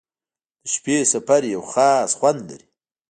[0.61, 2.67] •د شپې سفر یو خاص خوند لري.